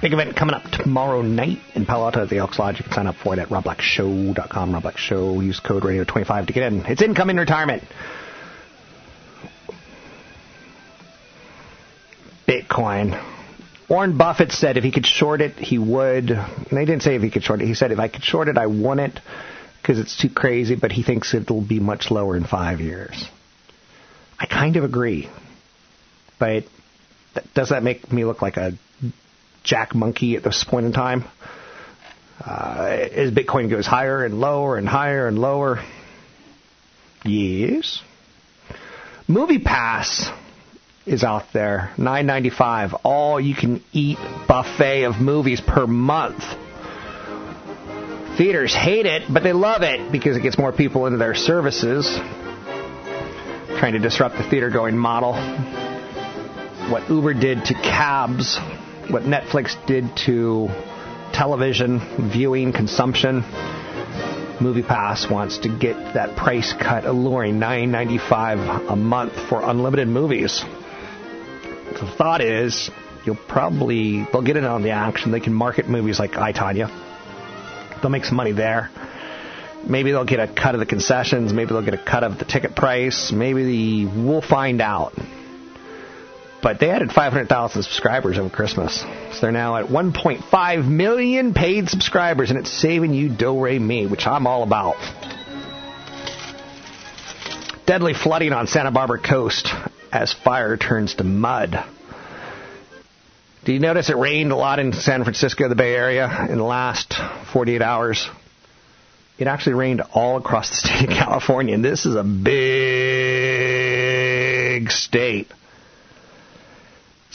[0.00, 2.78] Big event coming up tomorrow night in Palo Alto at the Elks Lodge.
[2.78, 4.72] You can sign up for it at robblackshow.com.
[4.72, 5.40] Rob Black Show.
[5.40, 6.86] Use code radio25 to get in.
[6.86, 7.82] It's incoming retirement.
[12.46, 13.20] Bitcoin.
[13.88, 16.30] Warren Buffett said if he could short it, he would.
[16.30, 17.66] And they didn't say if he could short it.
[17.66, 19.20] He said if I could short it, I want it
[19.82, 23.26] because it's too crazy, but he thinks it'll be much lower in five years.
[24.38, 25.28] I kind of agree.
[26.38, 26.64] But
[27.54, 28.74] does that make me look like a
[29.68, 31.24] jack monkey at this point in time?
[32.40, 35.84] Uh, as Bitcoin goes higher and lower and higher and lower.
[37.24, 38.00] Yes.
[39.26, 40.30] Movie Pass
[41.04, 46.42] is out there, nine ninety five, all you can eat buffet of movies per month.
[48.38, 52.06] Theaters hate it, but they love it because it gets more people into their services.
[53.78, 55.34] Trying to disrupt the theater going model.
[56.90, 58.58] What Uber did to cabs,
[59.10, 60.68] what Netflix did to
[61.32, 62.00] television
[62.32, 63.42] viewing consumption.
[64.60, 69.62] Movie Pass wants to get that price cut alluring, nine ninety five a month for
[69.62, 70.64] unlimited movies.
[71.92, 72.90] The thought is
[73.24, 75.30] you'll probably they'll get in on the action.
[75.30, 76.88] They can market movies like I Tonya.
[78.00, 78.90] They'll make some money there.
[79.86, 81.52] Maybe they'll get a cut of the concessions.
[81.52, 83.32] Maybe they'll get a cut of the ticket price.
[83.32, 85.14] Maybe the, we'll find out.
[86.60, 89.00] But they added 500,000 subscribers over Christmas.
[89.00, 94.06] So they're now at 1.5 million paid subscribers, and it's saving you do re me,
[94.06, 94.96] which I'm all about.
[97.86, 99.68] Deadly flooding on Santa Barbara coast
[100.12, 101.84] as fire turns to mud.
[103.64, 106.64] Do you notice it rained a lot in San Francisco, the Bay Area, in the
[106.64, 107.14] last
[107.52, 108.28] 48 hours?
[109.38, 112.48] It actually rained all across the state of California, and this is a big
[114.90, 115.52] state.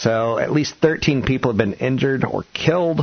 [0.03, 2.99] So at least 13 people have been injured or killed.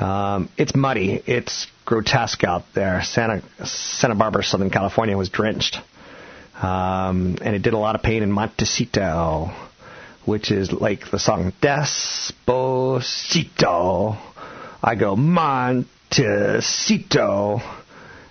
[0.00, 1.22] Um, it's muddy.
[1.26, 3.02] It's grotesque out there.
[3.02, 5.76] Santa Santa Barbara, Southern California, was drenched,
[6.62, 9.50] um, and it did a lot of pain in Montecito,
[10.24, 12.96] which is like the song Despacito.
[14.82, 15.86] I go Montecito.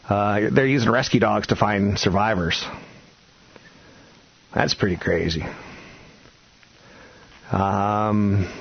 [0.10, 2.66] Uh, they're using rescue dogs to find survivors.
[4.52, 5.46] That's pretty crazy.
[7.52, 8.52] Um,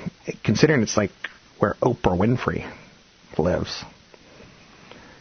[0.42, 1.12] considering it's like
[1.58, 2.70] where Oprah Winfrey
[3.38, 3.84] lives.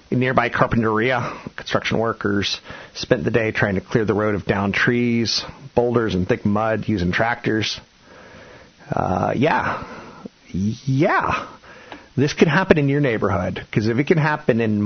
[0.10, 2.60] In nearby Carpinteria, construction workers
[2.96, 5.44] spent the day trying to clear the road of downed trees,
[5.76, 7.80] boulders, and thick mud using tractors.
[8.90, 9.84] Uh, yeah,
[10.52, 11.48] yeah,
[12.18, 14.82] this could happen in your neighborhood because if it can happen in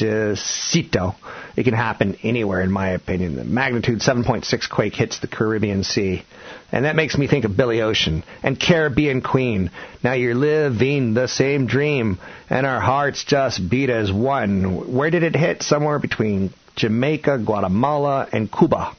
[0.00, 1.14] Montecito,
[1.56, 3.36] it can happen anywhere, in my opinion.
[3.36, 6.24] The magnitude 7.6 quake hits the Caribbean Sea.
[6.72, 9.70] And that makes me think of Billy Ocean and Caribbean Queen.
[10.02, 12.18] Now you're living the same dream,
[12.50, 14.92] and our hearts just beat as one.
[14.92, 15.62] Where did it hit?
[15.62, 18.96] Somewhere between Jamaica, Guatemala, and Cuba.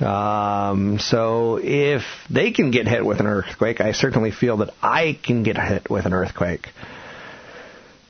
[0.00, 5.18] Um, so if they can get hit with an earthquake, I certainly feel that I
[5.22, 6.68] can get hit with an earthquake.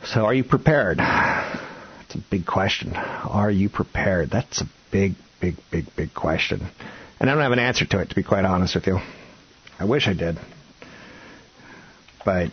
[0.07, 0.99] So are you prepared?
[1.01, 2.95] It's a big question.
[2.95, 4.31] Are you prepared?
[4.31, 6.69] That's a big, big, big, big question.
[7.19, 8.99] And I don't have an answer to it, to be quite honest with you.
[9.79, 10.39] I wish I did.
[12.25, 12.51] But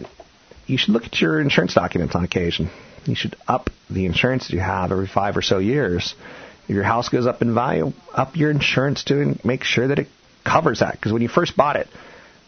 [0.65, 2.69] you should look at your insurance documents on occasion.
[3.06, 6.15] You should up the insurance that you have every five or so years.
[6.63, 10.07] If your house goes up in value, up your insurance to make sure that it
[10.45, 10.94] covers that.
[10.94, 11.88] Because when you first bought it,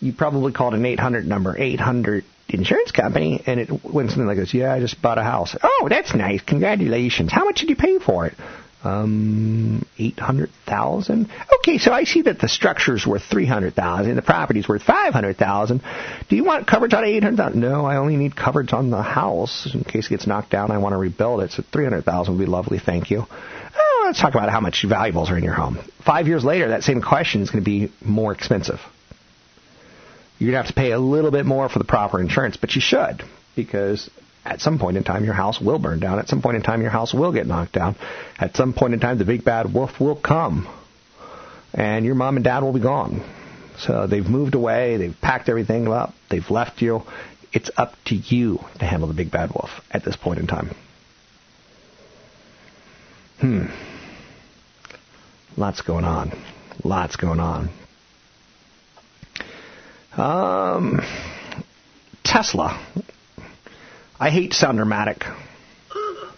[0.03, 4.53] you probably called an 800 number, 800 insurance company, and it went something like this.
[4.53, 5.55] Yeah, I just bought a house.
[5.61, 6.41] Oh, that's nice.
[6.41, 7.31] Congratulations.
[7.31, 8.33] How much did you pay for it?
[8.83, 11.29] Um, eight hundred thousand.
[11.59, 15.13] Okay, so I see that the structure's worth three hundred thousand, the property's worth five
[15.13, 15.81] hundred thousand.
[16.27, 17.61] Do you want coverage on eight hundred thousand?
[17.61, 20.69] No, I only need coverage on the house in case it gets knocked down.
[20.69, 21.51] I want to rebuild it.
[21.51, 22.77] So three hundred thousand would be lovely.
[22.77, 23.25] Thank you.
[23.25, 25.79] Oh, let's talk about how much valuables are in your home.
[26.05, 28.81] Five years later, that same question is going to be more expensive.
[30.43, 32.75] You're going to have to pay a little bit more for the proper insurance, but
[32.75, 33.23] you should
[33.55, 34.09] because
[34.43, 36.19] at some point in time, your house will burn down.
[36.19, 37.95] At some point in time, your house will get knocked down.
[38.37, 40.67] At some point in time, the big bad wolf will come,
[41.73, 43.23] and your mom and dad will be gone.
[43.77, 44.97] So they've moved away.
[44.97, 46.13] They've packed everything up.
[46.29, 47.03] They've left you.
[47.53, 50.75] It's up to you to handle the big bad wolf at this point in time.
[53.39, 53.67] Hmm.
[55.55, 56.37] Lots going on.
[56.83, 57.69] Lots going on.
[60.17, 61.01] Um,
[62.23, 62.79] Tesla
[64.23, 65.25] I hate sound dramatic,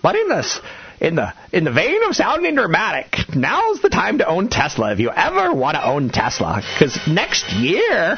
[0.01, 0.59] but in this
[0.99, 4.99] in the in the vein of sounding dramatic, now's the time to own Tesla if
[4.99, 8.17] you ever want to own Tesla, because next year.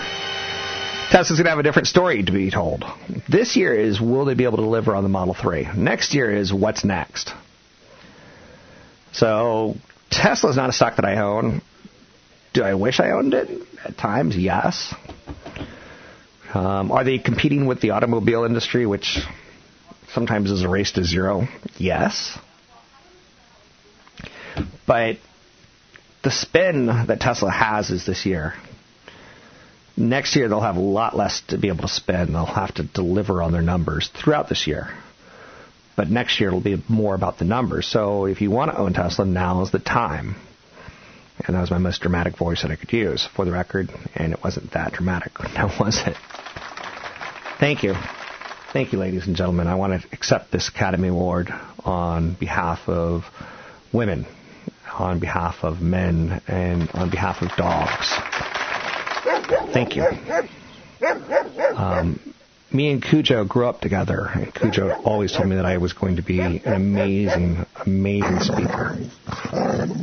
[1.09, 2.83] Tesla's going to have a different story to be told.
[3.29, 5.69] This year is will they be able to deliver on the Model 3?
[5.77, 7.33] Next year is what's next.
[9.13, 9.75] So
[10.11, 11.61] Tesla's not a stock that I own.
[12.57, 13.51] Do I wish I owned it?
[13.85, 14.91] At times, yes.
[16.55, 19.19] Um, are they competing with the automobile industry, which
[20.11, 21.47] sometimes is a race to zero?
[21.77, 22.35] Yes.
[24.87, 25.17] But
[26.23, 28.55] the spin that Tesla has is this year.
[29.95, 32.33] Next year, they'll have a lot less to be able to spend.
[32.33, 34.87] They'll have to deliver on their numbers throughout this year.
[35.95, 37.85] But next year, it'll be more about the numbers.
[37.85, 40.37] So if you want to own Tesla, now is the time.
[41.45, 44.33] And that was my most dramatic voice that I could use for the record, and
[44.33, 45.33] it wasn't that dramatic.
[45.53, 46.17] Now, was it?
[47.59, 47.95] Thank you.
[48.73, 49.67] Thank you, ladies and gentlemen.
[49.67, 51.49] I want to accept this Academy Award
[51.83, 53.23] on behalf of
[53.93, 54.25] women,
[54.93, 58.13] on behalf of men, and on behalf of dogs.
[59.73, 60.03] Thank you.
[61.75, 62.19] Um,
[62.71, 66.17] me and Cujo grew up together, and Cujo always told me that I was going
[66.17, 68.97] to be an amazing, amazing speaker.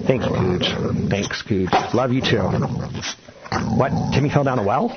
[0.06, 1.08] Thank you, Cooge.
[1.10, 1.70] Thanks, Cujo.
[1.92, 2.40] Love you too.
[3.76, 3.92] What?
[4.12, 4.96] Timmy fell down a well?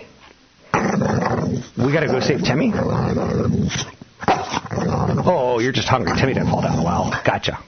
[0.74, 2.72] We gotta go save Timmy?
[5.30, 6.16] Oh, you're just hungry.
[6.18, 7.12] Timmy didn't fall down the well.
[7.26, 7.60] Gotcha.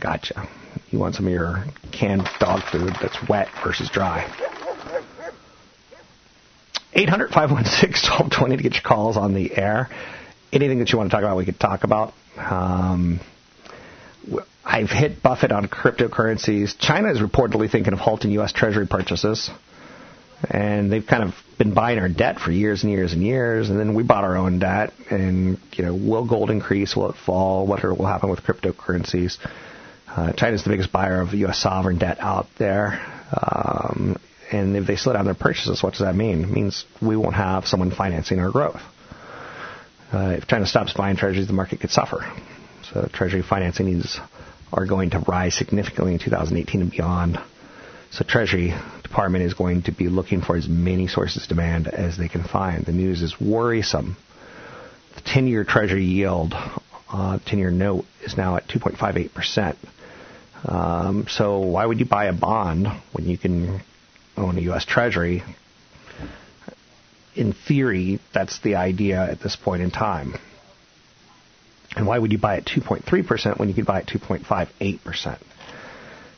[0.00, 0.48] Gotcha.
[0.90, 4.30] You want some of your canned dog food that's wet versus dry.
[6.96, 9.90] 800 516 1220 to get your calls on the air.
[10.52, 12.14] Anything that you want to talk about, we could talk about.
[12.38, 13.20] Um,
[14.64, 16.76] I've hit Buffett on cryptocurrencies.
[16.78, 18.52] China is reportedly thinking of halting U.S.
[18.52, 19.50] Treasury purchases.
[20.50, 23.70] And they've kind of been buying our debt for years and years and years.
[23.70, 24.92] And then we bought our own debt.
[25.10, 26.96] And, you know, will gold increase?
[26.96, 27.66] Will it fall?
[27.66, 29.38] What will happen with cryptocurrencies?
[30.08, 31.58] Uh, China's the biggest buyer of U.S.
[31.58, 33.00] sovereign debt out there.
[33.32, 34.16] Um,
[34.52, 36.42] and if they slow down their purchases, what does that mean?
[36.44, 38.80] It means we won't have someone financing our growth.
[40.12, 42.24] Uh, if China stops buying treasuries, the market could suffer.
[42.92, 44.20] So treasury financing needs
[44.72, 47.38] are going to rise significantly in 2018 and beyond.
[48.10, 48.72] So Treasury
[49.02, 52.44] Department is going to be looking for as many sources of demand as they can
[52.44, 52.84] find.
[52.84, 54.16] The news is worrisome.
[55.16, 59.78] The 10-year Treasury yield, uh, 10-year note, is now at 2.58 percent.
[60.64, 63.80] Um, so why would you buy a bond when you can
[64.36, 64.84] own a U.S.
[64.84, 65.42] Treasury.
[67.34, 70.34] In theory, that's the idea at this point in time.
[71.96, 75.38] And why would you buy at 2.3% when you could buy at 2.58%?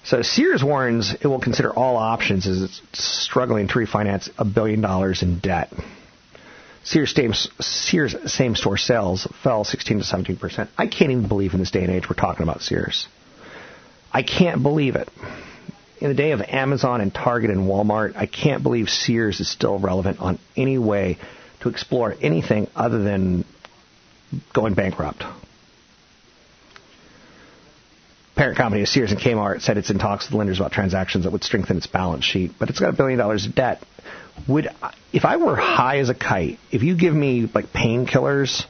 [0.04, 4.80] So Sears warns it will consider all options as it's struggling to refinance a billion
[4.80, 5.72] dollars in debt.
[6.84, 10.70] Sears same, Sears same store sales fell 16 to 17 percent.
[10.78, 13.08] I can't even believe in this day and age we're talking about Sears.
[14.12, 15.10] I can't believe it
[16.00, 19.78] in the day of Amazon and Target and Walmart, I can't believe Sears is still
[19.78, 21.18] relevant on any way
[21.60, 23.44] to explore anything other than
[24.54, 25.24] going bankrupt.
[28.36, 31.32] Parent company of Sears and Kmart said it's in talks with lenders about transactions that
[31.32, 33.82] would strengthen its balance sheet, but it's got a billion dollars of debt.
[34.46, 34.68] Would
[35.12, 38.64] if I were high as a kite, if you give me like painkillers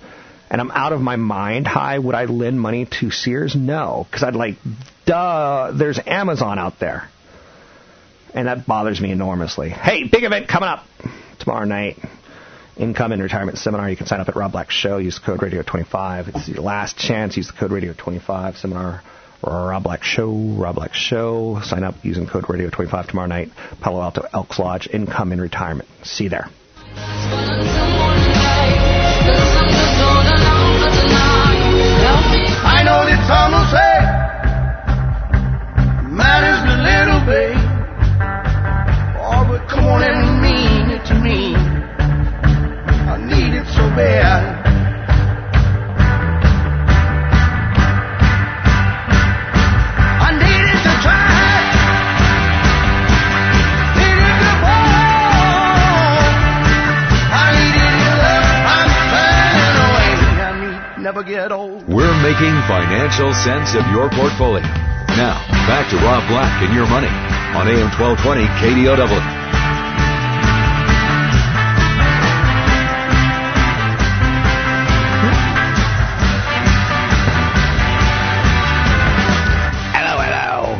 [0.51, 3.55] and I'm out of my mind high, would I lend money to Sears?
[3.55, 4.57] No, because I'd like,
[5.05, 7.11] duh, there's Amazon out there.
[8.35, 9.71] And that bothers me enormously.
[9.71, 10.85] Hey, big event coming up
[11.39, 11.97] tomorrow night.
[12.77, 13.91] Income and Retirement Seminar.
[13.91, 14.99] You can sign up at Rob Black Show.
[14.99, 16.29] Use the code Radio25.
[16.29, 17.37] It's your last chance.
[17.37, 19.03] Use the code Radio25 seminar.
[19.43, 21.61] Rob Black Show, Rob Black Show.
[21.63, 23.51] Sign up using code Radio25 tomorrow night.
[23.81, 25.89] Palo Alto Elks Lodge, Income and Retirement.
[26.03, 26.49] See you there.
[32.61, 33.88] I know that some
[62.19, 64.67] We're making financial sense of your portfolio.
[65.15, 69.07] Now, back to Rob Black and your money on AM 1220 KDOW.
[79.95, 80.75] Hello, hello.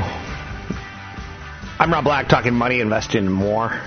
[1.79, 3.81] I'm Rob Black, talking money, investing, more.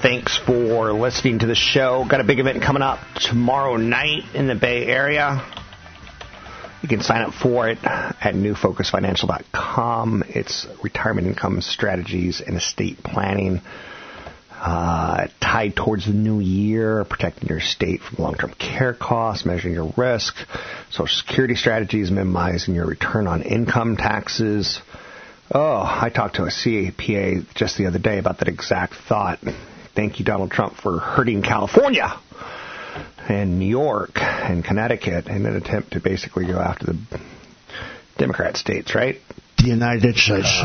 [0.00, 2.04] Thanks for listening to the show.
[2.08, 5.44] Got a big event coming up tomorrow night in the Bay Area.
[6.82, 10.24] You can sign up for it at newfocusfinancial.com.
[10.28, 13.60] It's retirement income strategies and estate planning
[14.50, 19.92] uh, tied towards the new year, protecting your estate from long-term care costs, measuring your
[19.96, 20.34] risk,
[20.90, 24.80] social security strategies, minimizing your return on income taxes.
[25.54, 29.38] Oh, I talked to a CAPA just the other day about that exact thought.
[29.94, 32.12] Thank you, Donald Trump, for hurting California
[33.28, 36.98] and New York and Connecticut in an attempt to basically go after the
[38.18, 39.20] Democrat states, right?
[39.58, 40.62] The United States.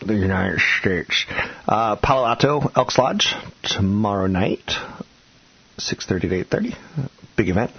[0.00, 1.26] the United States.
[1.66, 4.76] Uh, Palo Alto Elks Lodge tomorrow night,
[5.78, 6.76] 6:30 to 8:30.
[7.36, 7.72] Big event.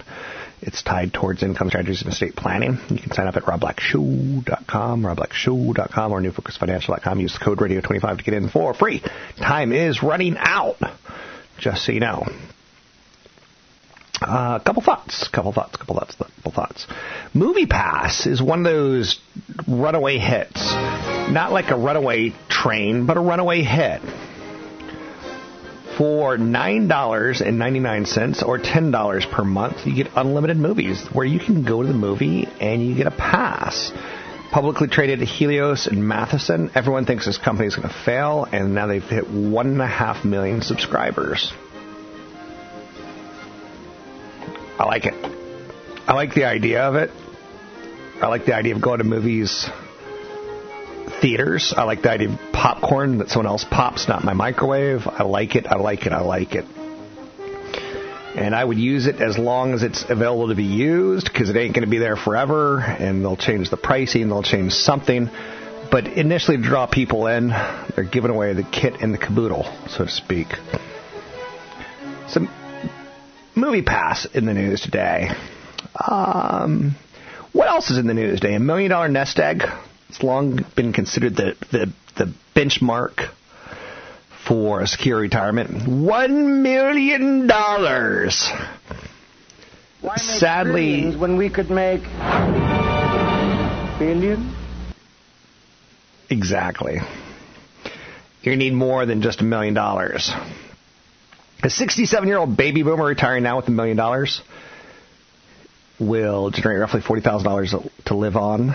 [0.62, 2.78] It's tied towards income strategies and estate planning.
[2.90, 7.20] You can sign up at robblackshow.com, robblackshow.com, or newfocusfinancial.com.
[7.20, 9.02] Use the code radio25 to get in for free.
[9.38, 10.76] Time is running out,
[11.56, 12.26] just so you know.
[14.22, 16.86] A uh, couple thoughts, couple thoughts, couple thoughts, couple thoughts.
[17.32, 19.18] Movie Pass is one of those
[19.66, 20.60] runaway hits.
[21.30, 24.02] Not like a runaway train, but a runaway hit.
[25.96, 31.88] For $9.99 or $10 per month, you get unlimited movies where you can go to
[31.88, 33.90] the movie and you get a pass.
[34.50, 36.72] Publicly traded Helios and Matheson.
[36.74, 41.52] Everyone thinks this company is going to fail, and now they've hit 1.5 million subscribers.
[44.80, 45.14] I like it.
[46.06, 47.10] I like the idea of it.
[48.22, 49.68] I like the idea of going to movies
[51.20, 51.74] theaters.
[51.76, 55.06] I like the idea of popcorn that someone else pops, not my microwave.
[55.06, 55.66] I like it.
[55.66, 56.12] I like it.
[56.12, 56.64] I like it.
[58.36, 61.56] And I would use it as long as it's available to be used because it
[61.56, 65.28] ain't going to be there forever and they'll change the pricing, they'll change something.
[65.90, 70.06] But initially, to draw people in, they're giving away the kit and the caboodle, so
[70.06, 70.46] to speak.
[72.28, 72.48] Some
[73.70, 75.28] movie pass in the news today.
[76.08, 76.96] Um,
[77.52, 78.54] what else is in the news today?
[78.56, 79.62] A million dollar nest egg.
[80.08, 83.30] It's long been considered the, the, the benchmark
[84.44, 85.86] for a secure retirement.
[85.86, 88.50] One million dollars.
[90.16, 92.02] Sadly- when we could make
[94.00, 94.52] billion.
[96.28, 96.98] Exactly.
[98.42, 100.32] You need more than just a million dollars.
[101.62, 104.40] A 67 year old baby boomer retiring now with a million dollars
[105.98, 108.74] will generate roughly $40,000 to live on,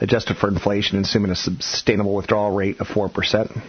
[0.00, 3.62] adjusted for inflation, assuming a sustainable withdrawal rate of 4%.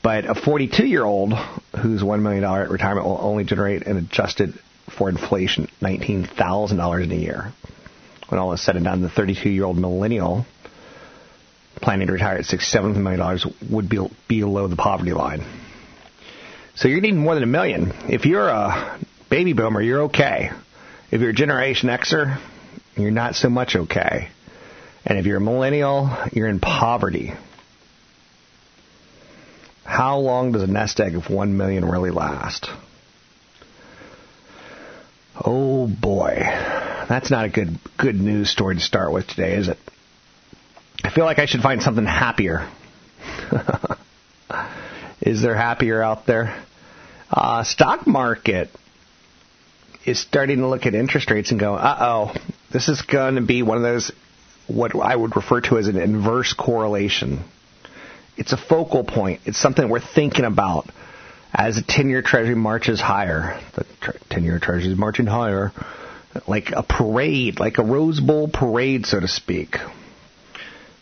[0.00, 4.54] But a 42 year old who's $1 million at retirement will only generate an adjusted
[4.96, 7.52] for inflation $19,000 in a year.
[8.28, 10.46] When all is said and done, the 32 year old millennial
[11.82, 13.38] planning to retire at $67 million
[13.70, 15.44] would be below the poverty line.
[16.78, 17.92] So you're needing more than a million.
[18.08, 20.52] If you're a baby boomer, you're okay.
[21.10, 22.40] If you're a Generation Xer,
[22.96, 24.28] you're not so much okay.
[25.04, 27.32] And if you're a millennial, you're in poverty.
[29.82, 32.70] How long does a nest egg of one million really last?
[35.44, 36.36] Oh boy,
[37.08, 39.78] that's not a good good news story to start with today, is it?
[41.02, 42.70] I feel like I should find something happier.
[45.20, 46.64] is there happier out there?
[47.30, 48.70] Uh, stock market
[50.04, 52.34] is starting to look at interest rates and go, uh oh,
[52.72, 54.10] this is going to be one of those,
[54.66, 57.44] what I would refer to as an inverse correlation.
[58.36, 59.40] It's a focal point.
[59.44, 60.86] It's something we're thinking about
[61.52, 63.60] as the 10 year treasury marches higher.
[63.74, 63.84] The
[64.30, 65.72] 10 year treasury is marching higher.
[66.46, 69.76] Like a parade, like a Rose Bowl parade, so to speak.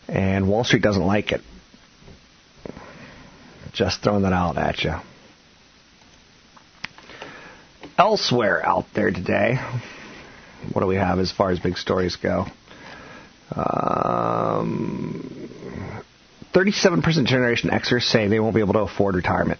[0.07, 1.41] And Wall Street doesn't like it.
[3.73, 4.95] Just throwing that out at you.
[7.97, 9.57] Elsewhere out there today,
[10.71, 12.45] what do we have as far as big stories go?
[13.55, 15.49] Um,
[16.53, 19.59] 37% Generation Xers say they won't be able to afford retirement.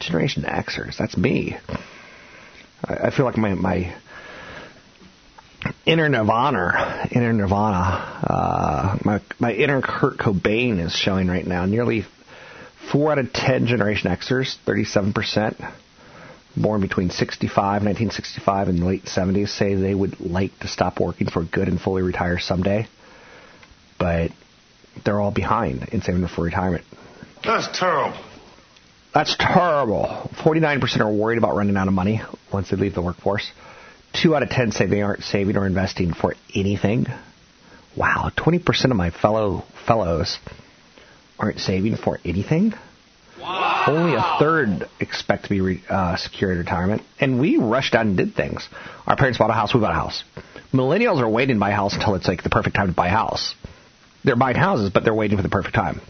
[0.00, 1.56] Generation Xers, that's me.
[2.84, 3.94] I, I feel like my, my
[5.86, 7.76] inner Nirvana, inner Nirvana,
[8.24, 11.66] uh, my, my inner Kurt Cobain is showing right now.
[11.66, 12.04] Nearly
[12.92, 15.72] 4 out of 10 Generation Xers, 37%,
[16.56, 21.28] born between 65, 1965 and the late 70s, say they would like to stop working
[21.28, 22.86] for good and fully retire someday.
[23.98, 24.30] But
[25.04, 26.84] they're all behind in saving for retirement.
[27.44, 28.18] That's terrible.
[29.12, 30.28] That's terrible.
[30.42, 32.20] 49% are worried about running out of money
[32.52, 33.50] once they leave the workforce.
[34.12, 37.06] Two out of 10 say they aren't saving or investing for anything.
[37.96, 40.38] Wow, 20% of my fellow fellows
[41.38, 42.74] aren't saving for anything.
[43.40, 43.73] Wow.
[43.86, 47.02] Only a third expect to be re, uh, secure in retirement.
[47.20, 48.68] And we rushed out and did things.
[49.06, 50.24] Our parents bought a house, we bought a house.
[50.72, 53.08] Millennials are waiting to buy a house until it's like the perfect time to buy
[53.08, 53.54] a house.
[54.24, 56.00] They're buying houses, but they're waiting for the perfect time.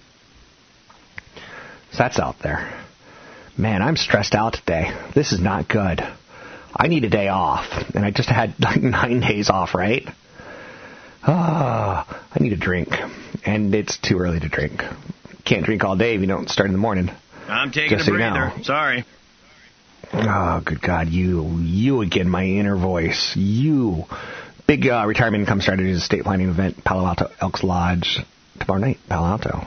[1.91, 2.81] So that's out there.
[3.57, 4.93] Man, I'm stressed out today.
[5.15, 6.01] This is not good.
[6.77, 10.07] I need a day off, and I just had like nine days off, right?
[11.27, 12.89] Ah, I need a drink,
[13.45, 14.83] and it's too early to drink.
[15.45, 17.11] Can't drink all day if you don't start in the morning.
[17.49, 18.33] I'm taking Just a so you know.
[18.51, 18.65] breather.
[18.65, 19.05] Sorry.
[20.13, 24.05] Oh, good God, you, you again, my inner voice, you.
[24.67, 28.19] Big uh, retirement income strategies estate planning event, Palo Alto Elks Lodge,
[28.61, 29.67] tomorrow night, Palo Alto,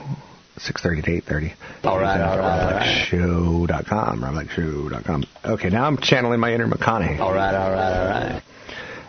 [0.58, 1.52] 6.30 to 8.30.
[1.84, 3.06] All right, all right, all right.
[3.08, 5.24] Show.com, RobBlackShow.com.
[5.44, 7.20] Okay, now I'm channeling my inner McConaughey.
[7.20, 8.42] All right, all right, all right.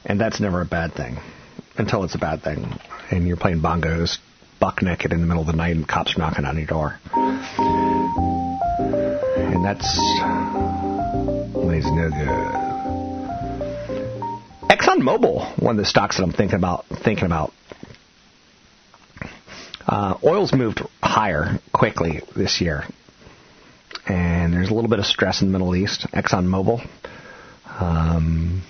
[0.05, 1.17] And that's never a bad thing
[1.77, 2.67] until it's a bad thing.
[3.11, 4.17] And you're playing bongos
[4.59, 6.99] buck naked in the middle of the night and cops are knocking on your door.
[9.53, 9.99] And that's
[11.79, 12.27] it's no good.
[14.69, 17.53] ExxonMobil, one of the stocks that I'm thinking about thinking about.
[19.87, 22.83] Uh, oil's moved higher quickly this year.
[24.07, 26.05] And there's a little bit of stress in the Middle East.
[26.13, 26.87] ExxonMobil.
[27.65, 28.63] Um,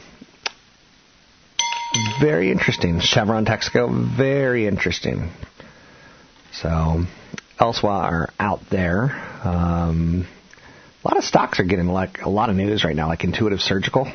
[2.21, 2.99] very interesting.
[2.99, 5.31] Chevron Texaco, very interesting.
[6.53, 7.05] So,
[7.59, 9.11] elsewhere are out there,
[9.43, 10.27] um,
[11.03, 13.61] a lot of stocks are getting like a lot of news right now, like Intuitive
[13.61, 14.11] Surgical.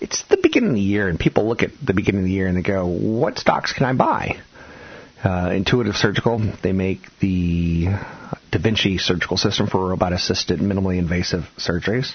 [0.00, 2.46] It's the beginning of the year, and people look at the beginning of the year
[2.46, 4.40] and they go, "What stocks can I buy?"
[5.22, 7.88] Uh, Intuitive Surgical, they make the
[8.50, 12.14] Da Vinci surgical system for robot-assisted, minimally invasive surgeries.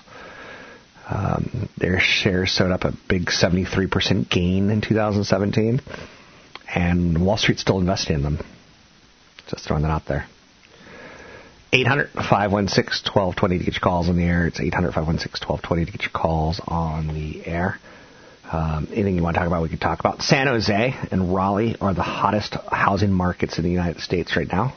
[1.08, 5.82] Um, their shares showed up a big 73% gain in 2017,
[6.74, 8.40] and Wall Street's still investing in them.
[9.48, 10.26] Just throwing that out there.
[11.76, 14.48] 800 516 1220 to get your calls on the air.
[14.48, 17.80] It's 800 516 1220 to get your calls on the air.
[18.50, 20.22] Um, anything you want to talk about, we can talk about.
[20.22, 24.74] San Jose and Raleigh are the hottest housing markets in the United States right now.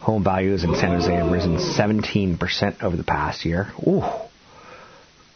[0.00, 3.72] Home values in San Jose have risen 17% over the past year.
[3.86, 4.02] Ooh.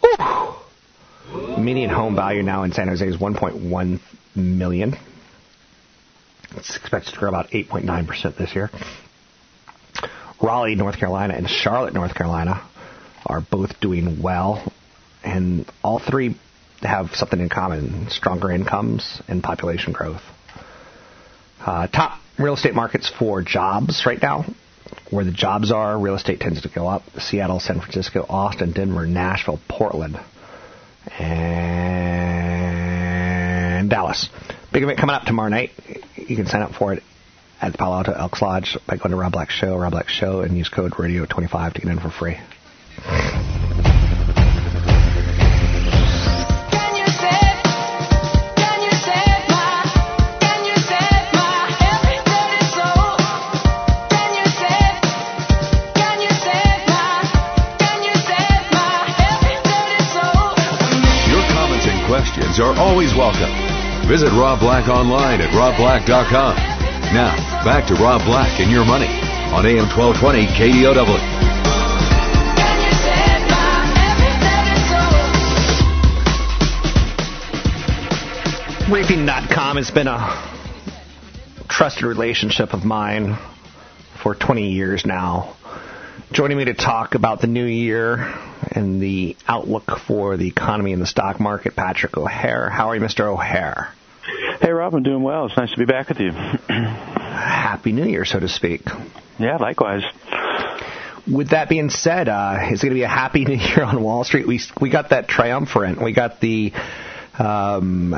[0.06, 0.54] Ooh.
[1.60, 4.00] Median home value now in San Jose is 1.1
[4.34, 4.96] million.
[6.56, 8.70] It's expected to grow about 8.9% this year.
[10.40, 12.62] Raleigh, North Carolina, and Charlotte, North Carolina
[13.26, 14.72] are both doing well,
[15.24, 16.36] and all three
[16.80, 20.22] have something in common stronger incomes and population growth.
[21.60, 24.44] Uh, top real estate markets for jobs right now.
[25.10, 27.02] Where the jobs are, real estate tends to go up.
[27.18, 30.18] Seattle, San Francisco, Austin, Denver, Nashville, Portland,
[31.18, 31.48] and
[33.90, 34.28] Dallas.
[34.72, 35.70] Big event coming up tomorrow night.
[36.16, 37.02] You can sign up for it
[37.60, 40.40] at the Palo Alto Elks Lodge by going to Rob Black Show, Rob Black Show,
[40.40, 42.38] and use code radio25 to get in for free.
[61.28, 63.50] Your comments and questions are always welcome.
[64.08, 66.67] Visit Rob Black online at robblack.com.
[67.12, 71.38] Now, back to Rob Black and your money on AM 1220 KDOW.
[78.90, 80.50] Briefing.com has been a
[81.66, 83.38] trusted relationship of mine
[84.22, 85.56] for 20 years now.
[86.32, 88.34] Joining me to talk about the new year
[88.72, 92.68] and the outlook for the economy and the stock market, Patrick O'Hare.
[92.68, 93.24] How are you, Mr.
[93.32, 93.94] O'Hare?
[94.60, 95.46] Hey, Rob, I'm doing well.
[95.46, 96.30] It's nice to be back with you.
[96.68, 98.82] Happy New Year, so to speak.
[99.38, 100.02] Yeah, likewise.
[101.30, 104.24] With that being said, uh, it's going to be a happy New Year on Wall
[104.24, 104.46] Street.
[104.46, 106.02] We we got that triumphant.
[106.02, 106.72] We got the
[107.38, 108.14] um,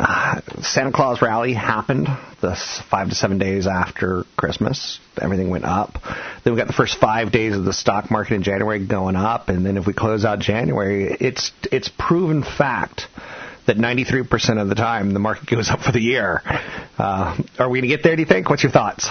[0.63, 2.09] Santa Claus rally happened
[2.41, 2.57] the
[2.91, 4.99] five to seven days after Christmas.
[5.21, 5.99] Everything went up.
[6.43, 9.49] Then we got the first five days of the stock market in January going up,
[9.49, 13.09] and then if we close out January, it's it's proven fact
[13.67, 16.43] that 93% of the time the market goes up for the year.
[16.99, 18.17] Uh, are we going to get there?
[18.17, 18.51] Do you think?
[18.51, 19.09] What's your thoughts?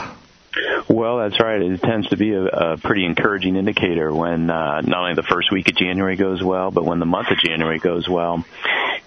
[0.89, 1.61] Well, that's right.
[1.61, 5.51] It tends to be a, a pretty encouraging indicator when uh, not only the first
[5.51, 8.43] week of January goes well, but when the month of January goes well.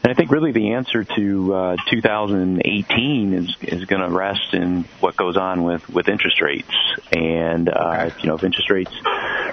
[0.05, 4.85] And I think really the answer to uh, 2018 is is going to rest in
[5.01, 6.73] what goes on with with interest rates.
[7.13, 8.93] And uh, you know, if interest rates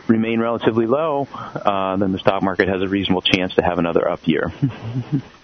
[0.08, 4.08] remain relatively low, uh, then the stock market has a reasonable chance to have another
[4.08, 4.52] up year.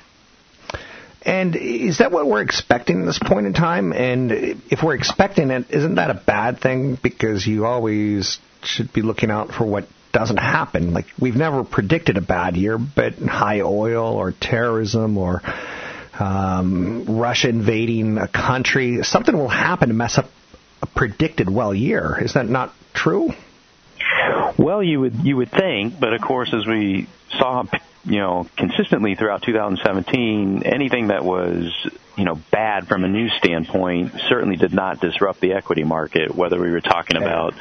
[1.26, 3.94] And is that what we're expecting at this point in time?
[3.94, 4.32] And
[4.70, 7.00] if we're expecting it, isn't that a bad thing?
[7.02, 10.94] Because you always should be looking out for what doesn't happen.
[10.94, 15.42] Like we've never predicted a bad year, but high oil or terrorism or
[16.20, 20.30] um, Russia invading a country, something will happen to mess up
[20.82, 22.18] a predicted well year.
[22.22, 23.32] Is that not true?
[24.58, 27.64] Well, you would you would think, but of course, as we saw
[28.06, 31.74] you know, consistently throughout 2017, anything that was,
[32.16, 36.60] you know, bad from a news standpoint certainly did not disrupt the equity market, whether
[36.60, 37.56] we were talking about,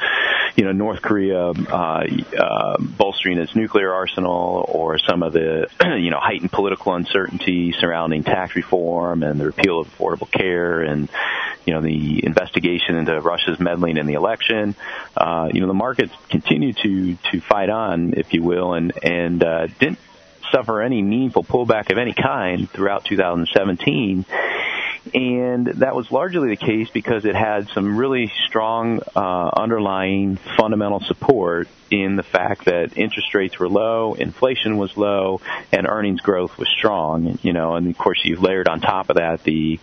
[0.55, 2.05] you know, North Korea uh,
[2.37, 5.67] uh, bolstering its nuclear arsenal or some of the,
[5.99, 11.09] you know, heightened political uncertainty surrounding tax reform and the repeal of affordable care and,
[11.65, 14.75] you know, the investigation into Russia's meddling in the election.
[15.17, 19.43] Uh, you know, the markets continue to, to fight on, if you will, and, and,
[19.43, 19.97] uh, didn't
[20.55, 24.25] suffer any meaningful pullback of any kind throughout 2017.
[25.13, 30.99] And that was largely the case because it had some really strong uh, underlying fundamental
[31.01, 35.39] support in the fact that interest rates were low, inflation was low,
[35.71, 37.37] and earnings growth was strong.
[37.43, 39.79] You know, and of course you've layered on top of that the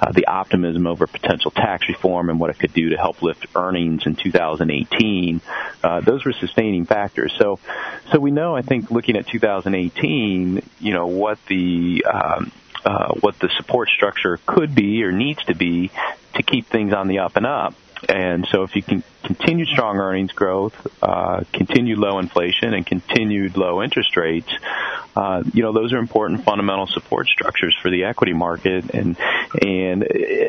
[0.00, 3.46] uh, the optimism over potential tax reform and what it could do to help lift
[3.54, 5.40] earnings in 2018.
[5.82, 7.32] Uh, those were sustaining factors.
[7.38, 7.60] So,
[8.10, 12.52] so we know, I think, looking at 2018, you know, what the um,
[12.84, 15.90] uh, what the support structure could be or needs to be
[16.34, 17.74] to keep things on the up and up.
[18.08, 23.56] And so if you can continue strong earnings growth, uh, continued low inflation, and continued
[23.56, 24.52] low interest rates,
[25.16, 29.16] uh, you know those are important fundamental support structures for the equity market, and
[29.62, 30.02] and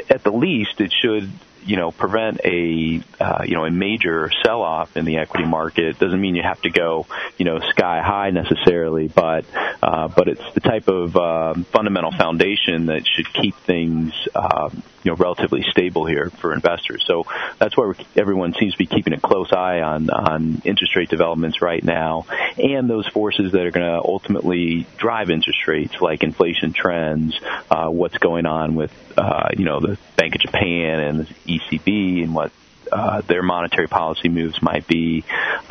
[0.10, 1.30] at the least it should
[1.66, 5.98] you know prevent a uh, you know a major sell off in the equity market
[6.00, 9.46] doesn't mean you have to go you know sky high necessarily but
[9.82, 14.70] uh, but it's the type of uh, fundamental foundation that should keep things uh,
[15.06, 17.26] you know relatively stable here for investors so
[17.60, 21.62] that's why everyone seems to be keeping a close eye on on interest rate developments
[21.62, 22.26] right now
[22.58, 27.40] and those forces that are going to ultimately drive interest rates like inflation trends
[27.70, 32.24] uh, what's going on with uh, you know the Bank of Japan and the ECB
[32.24, 32.52] and what
[32.92, 35.24] uh, their monetary policy moves might be.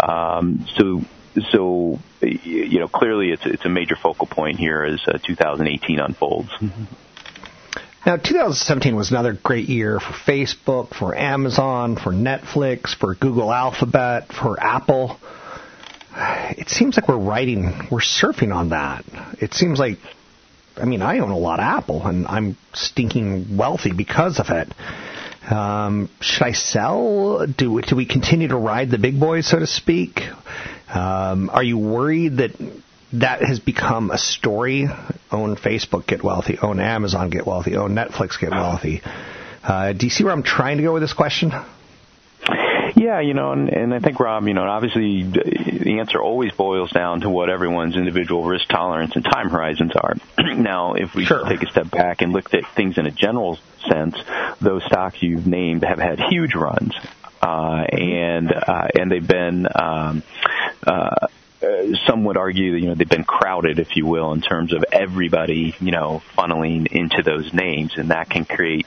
[0.03, 1.03] Um, so,
[1.51, 6.51] so you know, clearly it's it's a major focal point here as uh, 2018 unfolds.
[8.07, 14.31] Now, 2017 was another great year for Facebook, for Amazon, for Netflix, for Google Alphabet,
[14.31, 15.19] for Apple.
[16.17, 19.05] It seems like we're riding, we're surfing on that.
[19.40, 19.99] It seems like
[20.77, 24.69] I mean, I own a lot of Apple, and I'm stinking wealthy because of it.
[25.51, 27.47] Um, should I sell?
[27.47, 30.21] Do do we continue to ride the big boys, so to speak?
[30.88, 32.53] Um, are you worried that
[33.20, 34.88] that has become a story?
[35.31, 36.59] Own Facebook, get wealthy.
[36.59, 37.77] Own Amazon, get wealthy.
[37.77, 39.03] Own Netflix, get wealthy.
[39.62, 41.53] Uh, do you see where I'm trying to go with this question?
[42.96, 46.92] Yeah, you know, and, and I think Rob, you know, obviously the answer always boils
[46.92, 50.14] down to what everyone's individual risk tolerance and time horizons are.
[50.38, 51.48] now, if we sure.
[51.48, 54.16] take a step back and look at things in a general sense,
[54.61, 56.94] those stocks you've named have had huge runs,
[57.42, 59.66] uh, and uh, and they've been.
[59.74, 60.22] Um,
[60.87, 61.27] uh,
[61.62, 64.73] uh, some would argue that you know they've been crowded, if you will, in terms
[64.73, 68.87] of everybody you know funneling into those names, and that can create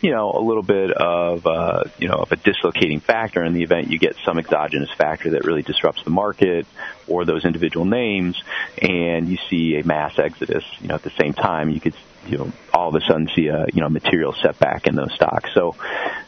[0.00, 3.62] you know, a little bit of, uh, you know, of a dislocating factor in the
[3.62, 6.66] event you get some exogenous factor that really disrupts the market
[7.08, 8.40] or those individual names,
[8.80, 10.64] and you see a mass exodus.
[10.80, 11.94] You know, at the same time, you could,
[12.28, 15.50] you know, all of a sudden see a, you know, material setback in those stocks.
[15.54, 15.76] So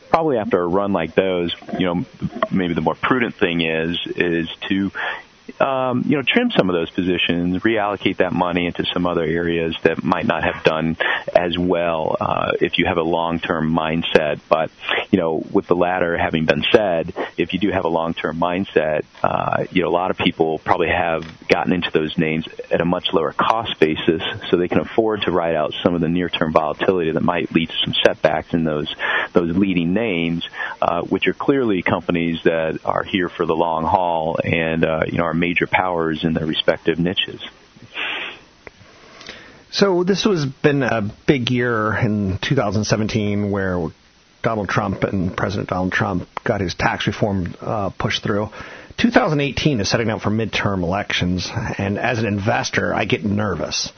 [0.08, 2.06] probably after a run like those, you know,
[2.50, 4.90] maybe the more prudent thing is is to
[5.60, 9.74] um, you know, trim some of those positions, reallocate that money into some other areas
[9.82, 10.96] that might not have done
[11.34, 14.40] as well uh, if you have a long-term mindset.
[14.48, 14.70] But
[15.10, 19.04] you know, with the latter having been said, if you do have a long-term mindset,
[19.22, 22.84] uh, you know, a lot of people probably have gotten into those names at a
[22.84, 26.52] much lower cost basis, so they can afford to ride out some of the near-term
[26.52, 28.94] volatility that might lead to some setbacks in those
[29.32, 30.46] those leading names,
[30.80, 35.18] uh, which are clearly companies that are here for the long haul and uh, you
[35.18, 37.42] know are major powers in their respective niches.
[39.70, 43.88] So this has been a big year in 2017 where
[44.42, 48.48] Donald Trump and President Donald Trump got his tax reform uh, pushed through.
[48.96, 51.48] 2018 is setting up for midterm elections,
[51.78, 53.92] and as an investor, I get nervous.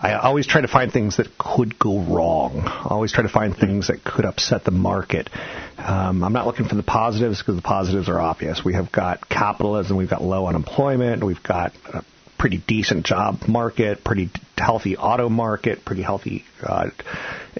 [0.00, 2.62] I always try to find things that could go wrong.
[2.64, 5.28] I always try to find things that could upset the market.
[5.76, 8.64] Um, I'm not looking for the positives because the positives are obvious.
[8.64, 12.04] We have got capitalism, we've got low unemployment, we've got a
[12.38, 16.90] pretty decent job market, pretty healthy auto market, pretty healthy uh,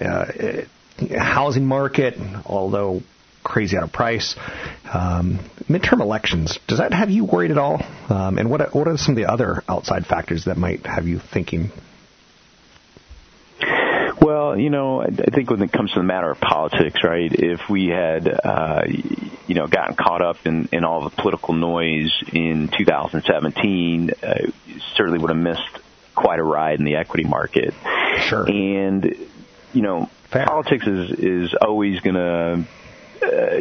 [0.01, 0.61] uh,
[1.17, 3.01] housing market, although
[3.43, 4.35] crazy out of price.
[4.93, 7.81] Um, midterm elections, does that have you worried at all?
[8.07, 11.19] Um, and what what are some of the other outside factors that might have you
[11.19, 11.71] thinking
[14.29, 17.33] well, you know, I think when it comes to the matter of politics, right?
[17.33, 18.83] If we had, uh,
[19.47, 24.35] you know, gotten caught up in, in all the political noise in 2017, uh,
[24.95, 25.79] certainly would have missed
[26.13, 27.73] quite a ride in the equity market.
[28.27, 28.47] Sure.
[28.47, 29.15] And,
[29.73, 30.45] you know, Fair.
[30.45, 32.65] politics is is always going to
[33.21, 33.57] uh,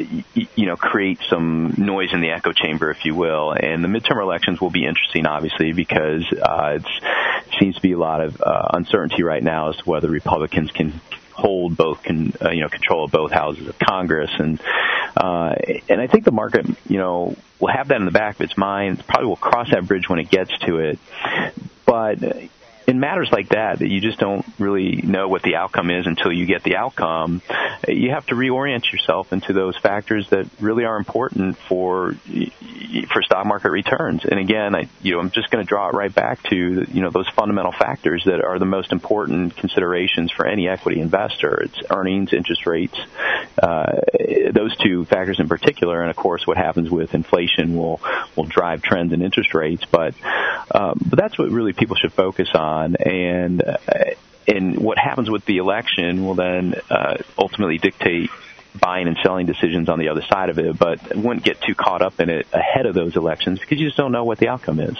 [0.55, 3.53] you know, create some noise in the echo chamber, if you will.
[3.53, 7.99] And the midterm elections will be interesting, obviously, because uh, it seems to be a
[7.99, 11.01] lot of uh, uncertainty right now as to whether Republicans can
[11.39, 14.31] hold both can uh, you know control of both houses of Congress.
[14.39, 14.61] And
[15.17, 15.55] uh
[15.89, 18.57] and I think the market you know will have that in the back of its
[18.57, 19.07] mind.
[19.07, 20.99] Probably will cross that bridge when it gets to it.
[21.87, 22.19] But
[22.89, 26.33] in matters like that, that you just don't really know what the outcome is until
[26.33, 27.43] you get the outcome,
[27.87, 32.15] you have to reorient yourself into those factors that really are important for
[33.13, 34.25] for stock market returns.
[34.25, 37.03] And again, I, you know, I'm just going to draw it right back to you
[37.03, 41.61] know those fundamental factors that are the most important considerations for any equity investor.
[41.61, 42.99] It's earnings, interest rates,
[43.63, 44.01] uh,
[44.51, 48.01] those two factors in particular, and of course, what happens with inflation will
[48.35, 49.85] will drive trends in interest rates.
[49.91, 50.15] But
[50.71, 53.77] um, but that's what really people should focus on, and uh,
[54.47, 58.31] and what happens with the election will then uh, ultimately dictate
[58.79, 62.03] buying and selling decisions on the other side of it, but wouldn't get too caught
[62.03, 64.81] up in it ahead of those elections because you just don't know what the outcome
[64.81, 64.97] is.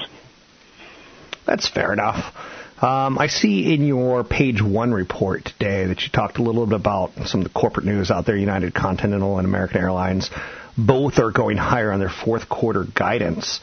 [1.47, 2.35] That's fair enough.
[2.83, 6.77] Um, I see in your page one report today that you talked a little bit
[6.77, 8.37] about some of the corporate news out there.
[8.37, 10.31] United Continental and American Airlines
[10.77, 13.61] both are going higher on their fourth quarter guidance.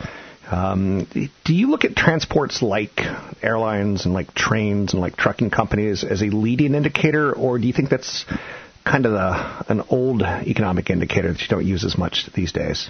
[0.51, 1.07] Um,
[1.43, 3.01] do you look at transports like
[3.41, 7.73] airlines and like trains and like trucking companies as a leading indicator, or do you
[7.73, 8.25] think that's
[8.85, 12.89] kind of the, an old economic indicator that you don't use as much these days?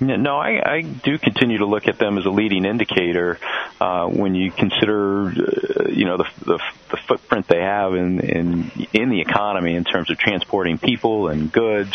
[0.00, 3.38] No, I, I do continue to look at them as a leading indicator
[3.80, 6.58] uh, when you consider, uh, you know, the, the,
[6.90, 11.52] the footprint they have in, in in the economy in terms of transporting people and
[11.52, 11.94] goods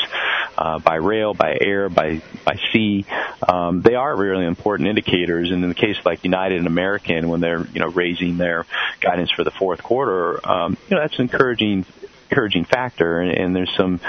[0.58, 3.06] uh, by rail, by air, by by sea.
[3.48, 5.52] Um, they are really important indicators.
[5.52, 8.66] And in the case like United and American, when they're you know raising their
[9.02, 11.86] guidance for the fourth quarter, um, you know that's an encouraging
[12.30, 13.20] encouraging factor.
[13.20, 14.00] And, and there's some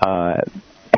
[0.00, 0.42] uh,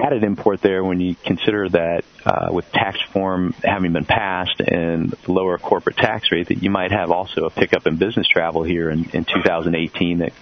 [0.02, 5.10] added import there when you consider that uh, with tax reform having been passed and
[5.10, 8.62] the lower corporate tax rate, that you might have also a pickup in business travel
[8.62, 10.32] here in, in 2018 that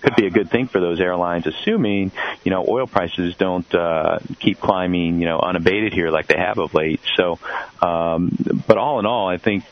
[0.00, 2.12] could be a good thing for those airlines, assuming
[2.44, 6.58] you know oil prices don't uh, keep climbing, you know, unabated here like they have
[6.58, 7.00] of late.
[7.16, 7.38] So,
[7.82, 9.64] um, but all in all, I think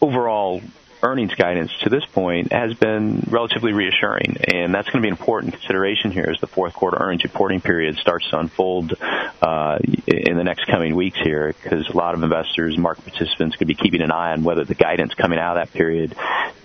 [0.00, 0.62] overall
[1.02, 5.16] earnings guidance to this point has been relatively reassuring, and that's going to be an
[5.16, 8.94] important consideration here as the fourth quarter earnings reporting period starts to unfold
[9.42, 13.68] uh, in the next coming weeks here, because a lot of investors, market participants, could
[13.68, 16.12] be keeping an eye on whether the guidance coming out of that period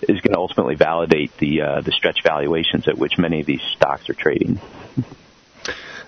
[0.01, 3.61] is going to ultimately validate the uh, the stretch valuations at which many of these
[3.75, 4.59] stocks are trading.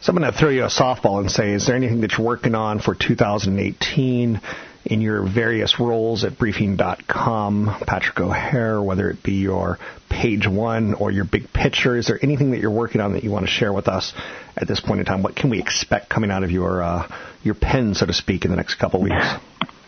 [0.02, 2.28] So I'm going to throw you a softball and say, is there anything that you're
[2.28, 4.42] working on for 2018
[4.86, 11.12] in your various roles at briefing.com, Patrick O'Hare, whether it be your page one or
[11.12, 11.98] your big picture.
[11.98, 14.14] Is there anything that you're working on that you want to share with us
[14.58, 15.24] at this point in time?
[15.24, 17.08] What can we expect coming out of your uh,
[17.44, 19.26] your pen, so to speak, in the next couple weeks?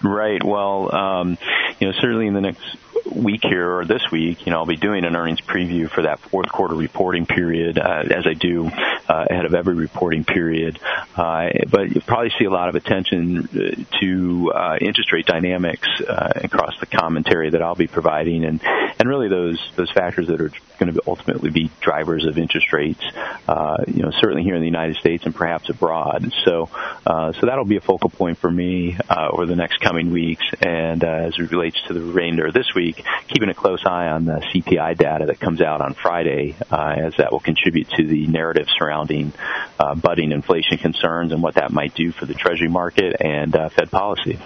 [0.03, 0.43] Right.
[0.43, 1.37] Well, um,
[1.79, 4.75] you know, certainly in the next week here or this week, you know, I'll be
[4.75, 9.25] doing an earnings preview for that fourth quarter reporting period, uh, as I do uh,
[9.29, 10.79] ahead of every reporting period.
[11.15, 15.87] Uh, but you'll probably see a lot of attention uh, to uh, interest rate dynamics
[16.01, 18.61] uh, across the commentary that I'll be providing, and
[19.05, 23.03] and really those those factors that are going to ultimately be drivers of interest rates.
[23.47, 26.33] Uh, you know, certainly here in the United States and perhaps abroad.
[26.43, 26.69] So
[27.05, 30.43] uh, so that'll be a focal point for me uh, over the next coming weeks,
[30.59, 34.07] and uh, as it relates to the remainder of this week, keeping a close eye
[34.07, 38.07] on the CPI data that comes out on Friday, uh, as that will contribute to
[38.07, 39.33] the narrative surrounding
[39.79, 43.91] uh, budding inflation concerns and what that might do for the Treasury market and Fed
[43.91, 44.39] policy.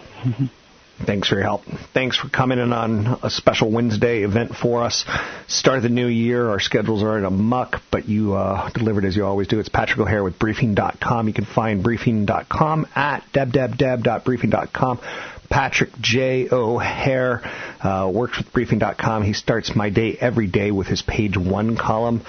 [1.05, 1.63] Thanks for your help.
[1.93, 5.05] Thanks for coming in on a special Wednesday event for us.
[5.47, 6.49] Start of the new year.
[6.49, 9.59] Our schedules are in a muck, but you uh, delivered as you always do.
[9.59, 11.27] It's Patrick O'Hare with Briefing.com.
[11.27, 14.99] You can find Briefing.com at debdebdeb.briefing.com.
[15.49, 16.47] Patrick J.
[16.51, 17.41] O'Hare
[17.81, 19.23] uh, works with Briefing.com.
[19.23, 22.21] He starts my day every day with his page one column.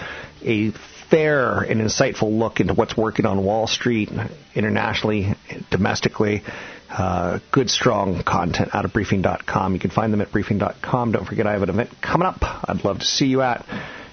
[0.42, 0.70] A
[1.10, 4.10] fair and insightful look into what's working on Wall Street,
[4.54, 5.34] internationally,
[5.70, 6.42] domestically.
[6.90, 9.74] Uh, good, strong content out of briefing.com.
[9.74, 11.12] You can find them at briefing.com.
[11.12, 12.38] Don't forget, I have an event coming up.
[12.42, 13.64] I'd love to see you at.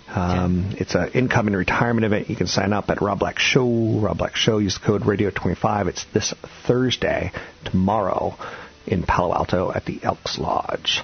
[0.10, 2.30] Um, it's an income and retirement event.
[2.30, 4.00] You can sign up at Rob Black Show.
[4.00, 4.60] Rob Black Show.
[4.60, 5.88] Use the code Radio25.
[5.88, 6.34] It's this
[6.66, 7.32] Thursday,
[7.66, 8.36] tomorrow,
[8.86, 11.04] in Palo Alto at the Elks Lodge.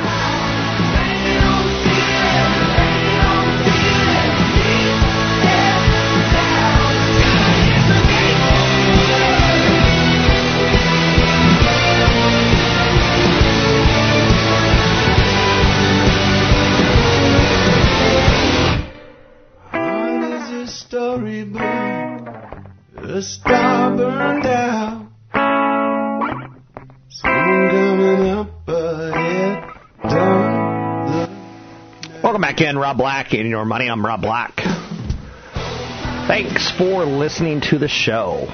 [32.81, 33.87] Rob Black and your money.
[33.87, 34.55] I'm Rob Black.
[34.55, 38.47] Thanks for listening to the show.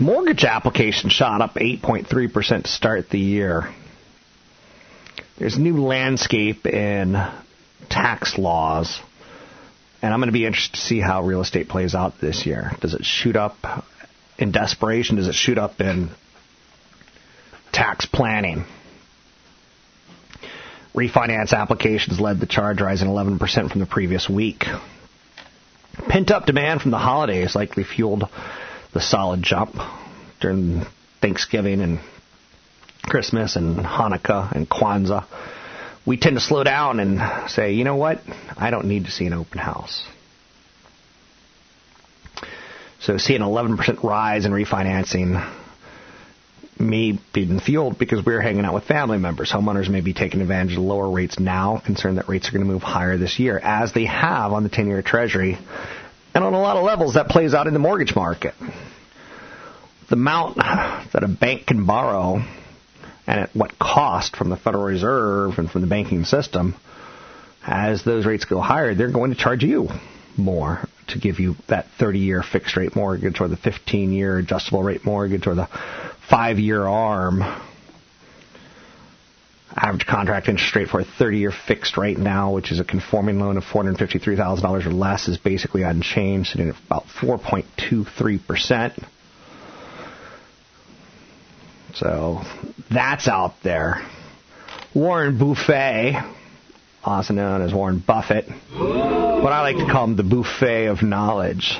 [0.00, 3.72] Mortgage applications shot up 8.3% to start the year.
[5.38, 7.24] There's new landscape in
[7.88, 9.00] tax laws,
[10.02, 12.72] and I'm going to be interested to see how real estate plays out this year.
[12.80, 13.86] Does it shoot up
[14.38, 15.18] in desperation?
[15.18, 16.10] Does it shoot up in
[17.70, 18.64] tax planning?
[20.94, 24.64] Refinance applications led the charge, rising 11% from the previous week.
[26.08, 28.28] Pent up demand from the holidays likely fueled
[28.92, 29.74] the solid jump
[30.40, 30.82] during
[31.20, 31.98] Thanksgiving and
[33.02, 35.24] Christmas and Hanukkah and Kwanzaa.
[36.06, 38.20] We tend to slow down and say, you know what?
[38.56, 40.04] I don't need to see an open house.
[43.00, 45.63] So see an 11% rise in refinancing
[46.78, 49.50] may be fueled because we're hanging out with family members.
[49.52, 52.70] Homeowners may be taking advantage of lower rates now, concerned that rates are going to
[52.70, 55.58] move higher this year, as they have on the 10 year Treasury.
[56.34, 58.54] And on a lot of levels, that plays out in the mortgage market.
[60.08, 62.42] The amount that a bank can borrow
[63.26, 66.74] and at what cost from the Federal Reserve and from the banking system,
[67.66, 69.88] as those rates go higher, they're going to charge you
[70.36, 74.82] more to give you that 30 year fixed rate mortgage or the 15 year adjustable
[74.82, 75.68] rate mortgage or the
[76.28, 77.42] five year ARM.
[79.76, 83.40] Average contract interest rate for a 30 year fixed rate now, which is a conforming
[83.40, 89.04] loan of $453,000 or less, is basically unchanged, sitting at about 4.23%.
[91.94, 92.42] So
[92.90, 94.04] that's out there.
[94.94, 96.14] Warren Buffet,
[97.02, 101.76] also known as Warren Buffett, what I like to call him the buffet of knowledge.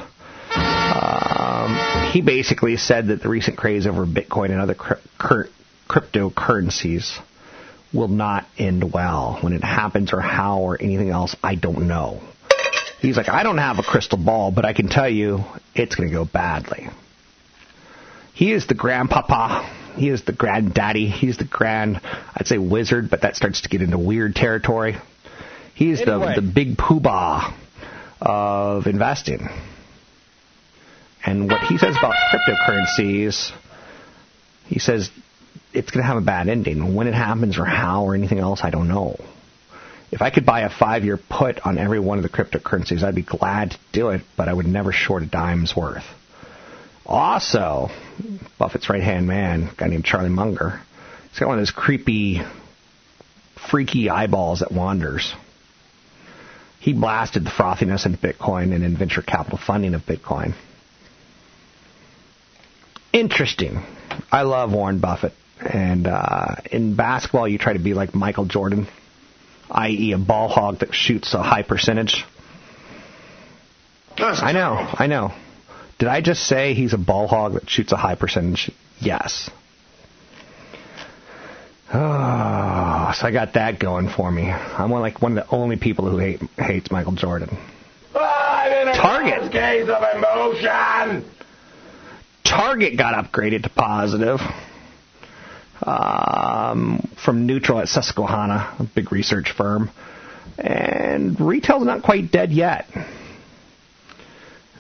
[0.95, 5.49] Um, he basically said that the recent craze over Bitcoin and other cr- cr-
[5.89, 7.19] cryptocurrencies
[7.93, 9.39] will not end well.
[9.41, 12.21] When it happens or how or anything else, I don't know.
[13.01, 15.41] He's like, I don't have a crystal ball, but I can tell you
[15.75, 16.89] it's going to go badly.
[18.33, 19.63] He is the grandpapa.
[19.97, 21.09] He is the granddaddy.
[21.09, 22.01] He's the grand,
[22.35, 24.97] I'd say wizard, but that starts to get into weird territory.
[25.75, 26.35] He's Anyway.
[26.37, 27.53] the, the big poobah
[28.21, 29.49] of investing.
[31.25, 33.51] And what he says about cryptocurrencies,
[34.67, 35.11] he says
[35.73, 36.95] it's going to have a bad ending.
[36.95, 39.17] When it happens or how or anything else, I don't know.
[40.13, 43.15] If I could buy a five year put on every one of the cryptocurrencies, I'd
[43.15, 46.05] be glad to do it, but I would never short a dime's worth.
[47.07, 47.89] Also,
[48.59, 50.81] Buffett's right hand man, a guy named Charlie Munger,
[51.31, 52.41] he's got one of those creepy,
[53.71, 55.35] freaky eyeballs that wanders.
[56.81, 60.55] He blasted the frothiness in Bitcoin and in venture capital funding of Bitcoin.
[63.15, 63.81] Interesting.
[64.33, 65.33] I love Warren Buffett.
[65.61, 68.89] And uh, in basketball, you try to be like Michael Jordan,
[69.71, 72.25] i.e., a ball hog that shoots a high percentage.
[74.19, 75.33] I know, I know.
[75.99, 78.71] Did I just say he's a ball hog that shoots a high percentage?
[78.99, 79.49] Yes.
[81.93, 84.51] Oh, so I got that going for me.
[84.51, 87.57] I'm one, like one of the only people who hate hates Michael Jordan.
[88.13, 89.53] Target.
[89.53, 91.25] Case of emotion.
[92.45, 94.39] Target got upgraded to positive
[95.83, 99.91] um, from neutral at Susquehanna, a big research firm.
[100.59, 102.87] And retail's not quite dead yet.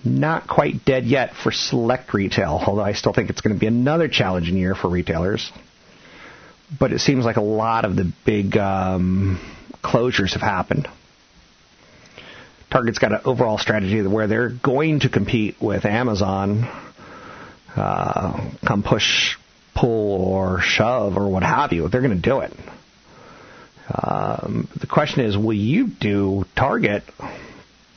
[0.04, 3.66] Not quite dead yet for select retail, although I still think it's going to be
[3.66, 5.50] another challenging year for retailers.
[6.78, 9.40] But it seems like a lot of the big um,
[9.82, 10.88] closures have happened.
[12.70, 16.68] Target's got an overall strategy where they're going to compete with Amazon
[17.76, 19.36] uh, come push,
[19.74, 21.88] pull, or shove, or what have you.
[21.88, 22.52] They're going to do it.
[23.92, 27.02] Um, the question is, will you do Target?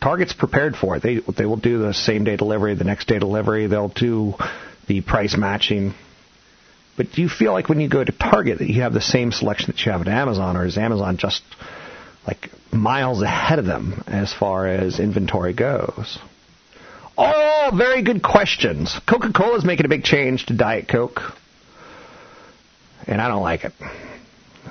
[0.02, 1.04] Target's prepared for it.
[1.04, 3.68] They they will do the same day delivery, the next day delivery.
[3.68, 4.34] They'll do
[4.88, 5.94] the price matching.
[6.98, 9.32] But do you feel like when you go to Target that you have the same
[9.32, 11.44] selection that you have at Amazon, or is Amazon just
[12.26, 16.18] like miles ahead of them as far as inventory goes?
[17.18, 19.00] All very good questions.
[19.10, 21.20] Coca Cola is making a big change to Diet Coke,
[23.08, 23.74] and I don't like it.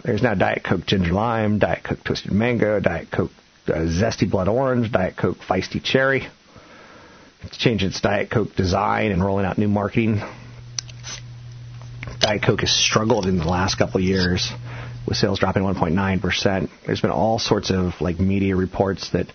[0.04, 3.32] There's now Diet Coke Ginger Lime, Diet Coke Twisted Mango, Diet Coke
[3.66, 6.28] uh, Zesty Blood Orange, Diet Coke Feisty Cherry.
[7.42, 10.20] It's changing its Diet Coke design and rolling out new marketing.
[12.20, 14.52] Diet Coke has struggled in the last couple of years
[15.06, 16.70] with sales dropping 1.9%.
[16.86, 19.26] There's been all sorts of like media reports that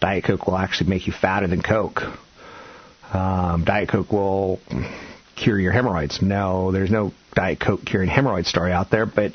[0.00, 2.02] Diet Coke will actually make you fatter than Coke.
[3.12, 4.60] Um, Diet Coke will
[5.36, 6.22] cure your hemorrhoids.
[6.22, 9.32] No, there's no Diet Coke curing hemorrhoid story out there, but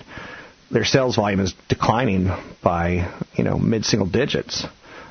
[0.72, 2.30] their sales volume is declining
[2.64, 4.66] by, you know, mid-single digits.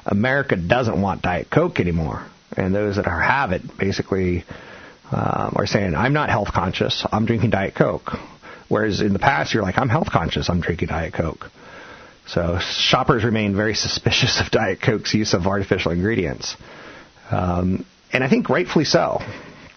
[0.05, 2.27] America doesn't want Diet Coke anymore.
[2.57, 4.45] And those that are, have it basically
[5.11, 8.13] um, are saying, I'm not health conscious, I'm drinking Diet Coke.
[8.69, 11.51] Whereas in the past, you're like, I'm health conscious, I'm drinking Diet Coke.
[12.27, 16.57] So shoppers remain very suspicious of Diet Coke's use of artificial ingredients.
[17.31, 17.85] Um,
[18.17, 19.21] and I think rightfully so.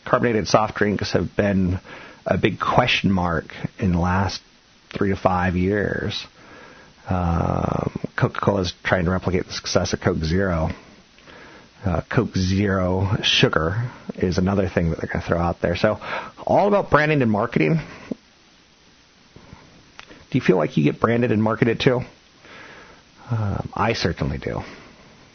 [0.05, 1.77] Carbonated soft drinks have been
[2.25, 3.47] a big question mark
[3.79, 4.41] in the last
[4.97, 6.25] three to five years.
[7.09, 10.69] Um, Coca-Cola is trying to replicate the success of Coke Zero.
[11.83, 15.75] Uh, Coke Zero sugar is another thing that they're going to throw out there.
[15.75, 15.97] So,
[16.47, 17.81] all about branding and marketing.
[20.31, 21.99] Do you feel like you get branded and marketed too?
[23.31, 24.61] Um, I certainly do.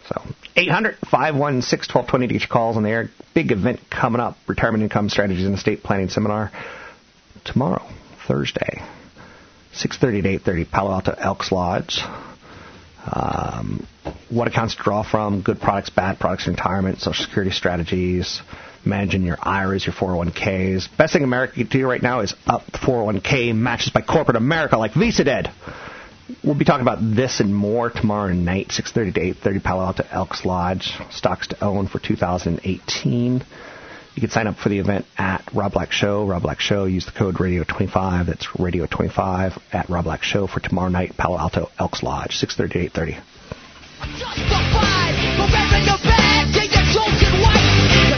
[0.09, 0.23] So,
[0.57, 3.11] 800 516 1220 to get your calls on the air.
[3.35, 6.53] Big event coming up Retirement Income Strategies and Estate Planning Seminar
[7.45, 7.83] tomorrow,
[8.27, 8.83] Thursday.
[9.73, 12.01] 6:30 to 8:30, Palo Alto Elks Lodge.
[13.11, 13.87] Um,
[14.31, 18.41] what accounts to draw from, good products, bad products, retirement, social security strategies,
[18.85, 20.89] managing your IRAs, your 401ks.
[20.97, 24.79] Best thing America can do right now is up the 401k matches by corporate America
[24.79, 25.51] like Visa did.
[26.43, 30.45] We'll be talking about this and more tomorrow night, 6:30 to 8:30, Palo Alto Elks
[30.45, 30.95] Lodge.
[31.11, 33.43] Stocks to own for 2018.
[34.15, 36.25] You can sign up for the event at Rob Black Show.
[36.25, 36.85] Rob Black Show.
[36.85, 38.27] Use the code Radio25.
[38.27, 42.79] That's Radio25 at Rob Black Show for tomorrow night, Palo Alto Elks Lodge, 6:30 to
[42.79, 43.17] 8:30.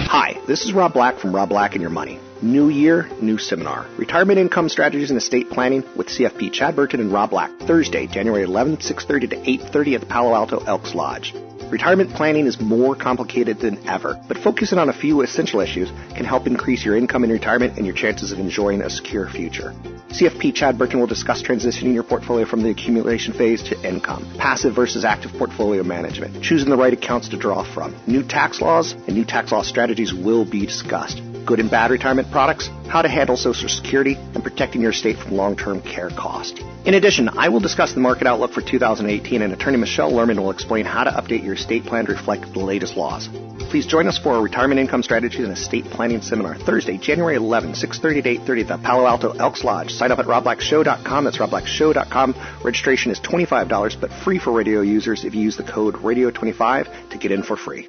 [0.08, 2.20] Hi, this is Rob Black from Rob Black and Your Money.
[2.46, 3.88] New year, new seminar.
[3.98, 7.50] Retirement income strategies and estate planning with CFP Chad Burton and Rob Black.
[7.58, 11.34] Thursday, January 11th, 6:30 to 8:30 at the Palo Alto Elks Lodge.
[11.70, 16.24] Retirement planning is more complicated than ever, but focusing on a few essential issues can
[16.24, 19.74] help increase your income in retirement and your chances of enjoying a secure future.
[20.10, 24.72] CFP Chad Burton will discuss transitioning your portfolio from the accumulation phase to income, passive
[24.72, 27.92] versus active portfolio management, choosing the right accounts to draw from.
[28.06, 31.20] New tax laws and new tax law strategies will be discussed.
[31.46, 35.36] Good and bad retirement products, how to handle Social Security, and protecting your estate from
[35.36, 36.58] long-term care cost.
[36.84, 40.50] In addition, I will discuss the market outlook for 2018 and attorney Michelle Lerman will
[40.50, 43.28] explain how to update your estate plan to reflect the latest laws.
[43.70, 47.74] Please join us for a retirement income strategies and estate planning seminar Thursday, January 11,
[47.74, 49.92] 6.30 to 8.30 at the Palo Alto Elks Lodge.
[49.92, 51.24] Sign up at robblackshow.com.
[51.24, 52.34] That's robblackshow.com.
[52.64, 57.18] Registration is $25, but free for radio users if you use the code radio25 to
[57.18, 57.88] get in for free.